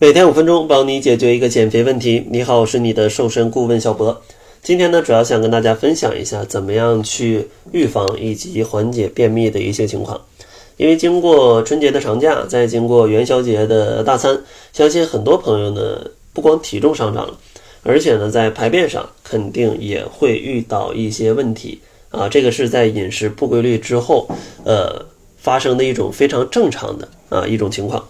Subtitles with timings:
[0.00, 2.24] 每天五分钟，帮你解决一个减肥问题。
[2.30, 4.22] 你好，我是你的瘦身顾问小博。
[4.62, 10.20] 今天呢，主要想跟大家分享一下，怎么样去预防以及缓解便秘的一些情况。
[10.76, 14.40] 因为经过春节的长假，再经过元宵节的大餐，
[14.72, 17.36] 相信很多朋友呢，不光体重上涨了，
[17.82, 21.80] 而且呢，在排便上肯定也会遇到一些问题
[22.10, 22.28] 啊。
[22.28, 24.28] 这个是在饮食不规律之后，
[24.62, 25.04] 呃，
[25.38, 28.08] 发生的一种非常正常的啊一种情况。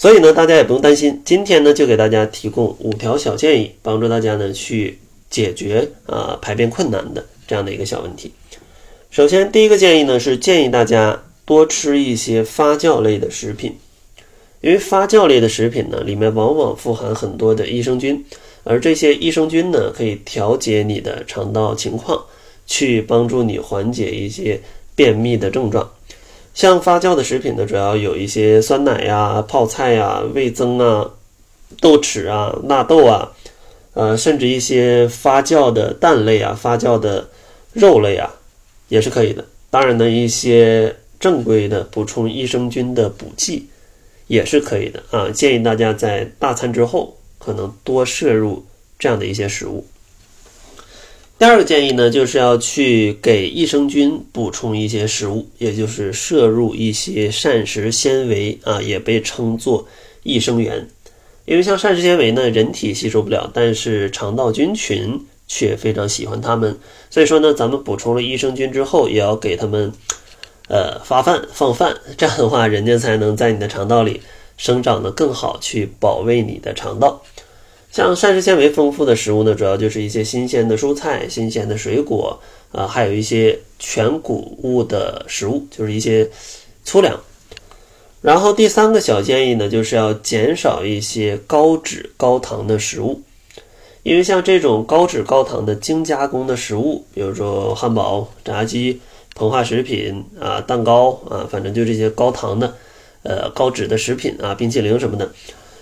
[0.00, 1.20] 所以呢，大家也不用担心。
[1.26, 8.32] 今天呢，就给大家提供五条小建议，帮助大家呢去解决啊排便困难的这样的一个小问题。
[9.10, 13.76] 首先，第一个建议呢是建议大家多吃一些发酵类的食品，
[14.62, 18.24] 因为发酵类的食品呢里面往往富含很多的益生菌，
[18.64, 22.24] 而这些益生菌呢可以调节你的肠道情况，
[22.66, 24.58] 去帮助你缓解一些
[24.94, 25.90] 便秘的症状。
[26.52, 31.10] 像发酵的食品呢，主要有一些酸奶呀、泡菜呀、味增啊、
[31.80, 33.32] 豆豉啊、纳豆啊，
[33.94, 37.28] 呃，甚至一些发酵的蛋类啊、发酵的
[37.72, 38.28] 肉类啊，
[38.88, 39.44] 也是可以的。
[39.70, 43.68] 当然呢，一些正规的补充益生菌的补剂
[44.26, 45.30] 也是可以的啊。
[45.30, 48.64] 建议大家在大餐之后，可能多摄入
[48.98, 49.86] 这样的一些食物。
[51.40, 59.88] 第二个建议呢，就是要去给益生菌补充一些食物，也就是摄入一些膳食纤维啊，也被称作
[60.22, 60.86] 益生元。
[61.46, 65.18] 因为像膳食纤维呢，人体吸收不了，但是肠道菌群
[65.48, 66.78] 却非常喜欢它们。
[67.08, 69.90] 所以说呢，咱们补充了益生菌之后，也要给它们
[70.68, 74.20] 呃发饭放饭，这样的话，人家才能在你的肠道里
[74.58, 77.22] 生长得更好，去保卫你的肠道。
[77.90, 86.30] 像膳食纤维丰富的食物呢，主要就是一些新鲜的蔬菜、新鲜的水果啊，还有一些全谷物的食物，就是一些
[86.84, 87.18] 粗粮。
[88.22, 93.22] 然后第三个小建议呢，就是要减少一些高脂高糖的食物，
[94.04, 99.00] 因为像这种高脂高糖的精加工的食物，比如说汉堡、炸鸡、
[99.34, 102.76] 膨化食品啊、蛋糕啊，反正就这些高糖的、
[103.24, 105.32] 呃高脂的食品啊、冰淇淋什么的，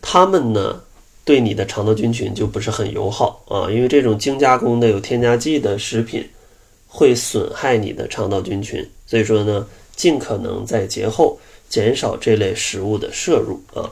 [0.00, 0.80] 它们呢。
[1.24, 6.26] 对你的肠道菌群就不是很友好啊，因为这种精加工的有添加剂的食品
[6.88, 11.38] 会损害你的肠道菌群，所以说呢，尽可能在节后
[11.68, 13.88] 减少这类食物的摄入啊。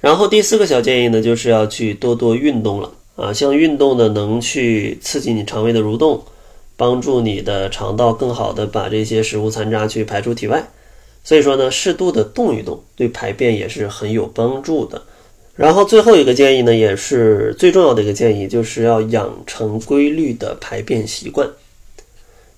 [0.00, 6.22] 然后第四个小建议呢，就是要去多多运动了啊，像运动呢能去刺激你肠胃的蠕动，
[6.76, 10.68] 帮助你的肠道更好的把这些食物残渣去排出体外，
[11.24, 15.02] 所以说呢，适度的动一动对排便也是很有帮助的。
[15.62, 21.48] 然后最后一个建议呢，也是最重要的一个建议，就是要养成规律的排便习惯。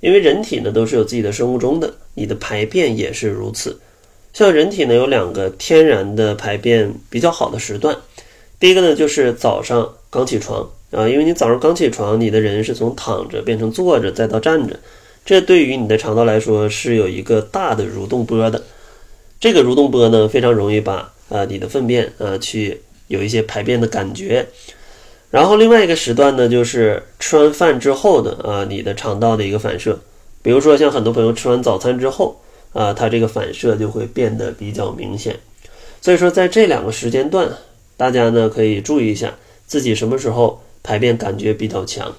[0.01, 3.79] 因为人体呢都是有自己的生物钟的，你的排便也是如此。
[4.33, 7.95] 像人体呢有两个天然的排便比较好的时段，
[8.59, 14.81] 第一个呢就是早上刚起床啊，因为你早上刚起床，你的人是从躺着变成坐着再到站着，
[15.27, 18.65] 这对于你的肠道来说是有一个大的蠕动波的。
[19.39, 21.11] 这个蠕动波呢非常容易把。
[21.31, 24.47] 啊，你的粪便啊，去有一些排便的感觉。
[25.31, 29.99] 然后另外一个时段呢，就是吃完饭之后的啊，你的肠道的一个反射。
[30.43, 32.41] 比如说，像很多朋友吃完早餐之后
[32.73, 35.37] 啊，它这个反射就会变得比较明显。
[36.01, 37.49] 所以说，在这两个时间段，
[37.97, 39.35] 大家呢可以注意一下
[39.67, 42.15] 自己什么时候排便感觉比较强，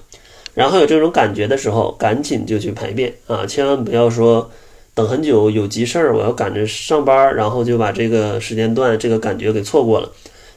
[0.54, 4.50] 然后有这种感觉的时候，赶紧就去排便啊，千万不要说。
[4.94, 10.10] 等很久有急事儿，我要赶着上班，然后就把这个时间段这个感觉给错过了。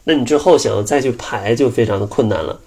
[0.09, 2.59] 那你之后想要再去排就非常的困难了，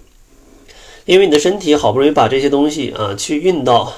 [1.07, 3.93] 因为你的身体好不容易把这些东西啊去运到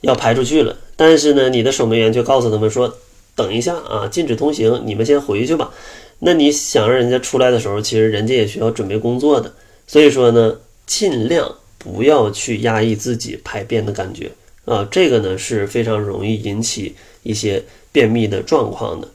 [0.00, 2.92] 要排出去了，但是呢，你的守门员却告诉他们说
[3.36, 5.70] ：“等一下啊，禁止通行，你们先回去吧。”
[6.18, 9.54] 那你想让人家出来的时候，其实人家也需要准备工作的，
[9.86, 10.56] 所以说呢，
[10.86, 14.32] 尽量不要去压抑自己排便的感觉。
[14.64, 17.62] 啊，这个呢是非常容易引起一些
[17.92, 19.06] 便秘的状况的。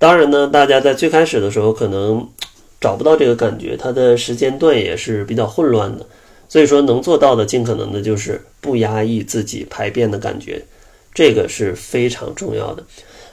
[0.00, 2.28] 当然呢，大家在最开始的时候可能
[2.80, 6.06] 找不到这个感觉，它的时间段也是比较混乱的。
[6.48, 10.62] 所以说，能做到的尽可能的就是不压抑自己排便的感觉，
[11.12, 12.82] 这个是非常重要的。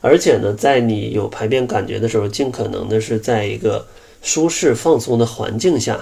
[0.01, 3.87] 而且呢，在你有排便感觉的时候，尽可能的是在一个
[4.21, 5.99] 舒适放松的环境下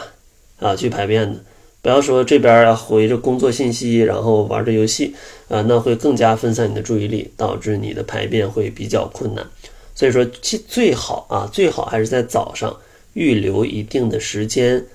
[0.60, 1.40] 啊去排便的。
[1.81, 5.13] 不要说这边啊回着工作信息，然后玩着游戏，
[5.50, 9.45] 啊，那会更加分散你的注意力，导致你的排便会比较困难。
[9.94, 12.75] 所以说，最最好啊，最好还是在早上
[13.13, 14.86] 预留一定的时间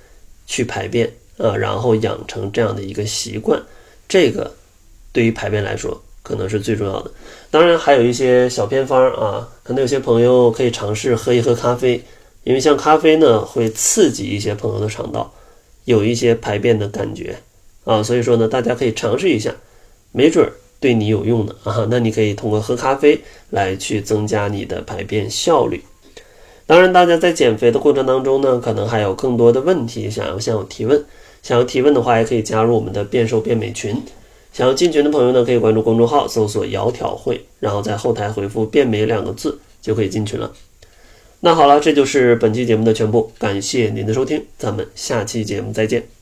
[0.47, 3.61] 去排便啊，然后养成这样的一个习惯。
[4.09, 4.55] 这个
[5.13, 7.11] 对于排便来说，可能是最重要的。
[7.51, 12.03] 当然，还有一些小偏方啊，可能有些朋友可以尝试喝一喝咖啡。
[12.45, 15.31] 因为像咖啡呢，会刺激一些朋友的肠道，
[15.85, 17.37] 有一些排便的感觉
[17.85, 19.55] 啊，所以说呢，大家可以尝试一下，
[20.13, 20.51] 没准儿
[20.81, 21.87] 对你有用的啊。
[21.91, 25.83] 那你可以通过喝咖啡来去增加你的排便效率。
[26.69, 31.03] 当然，大家在减肥的过程当中呢，可能还有更多的问题想要向我提问。
[31.43, 33.97] 想要提问的话，也可以加入我们的变瘦变美群。
[34.53, 40.53] 想要进群的朋友呢，可以关注公众号，搜索“窈窕会”，然后在后台回复“变美”两个字，就可以进群了。
[41.41, 46.18] 那好了，这就是本期节目的全部，感谢您的收听，咱们下期节目再见。